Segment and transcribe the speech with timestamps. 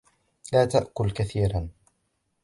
[0.53, 1.69] لا تأكل كثيرا.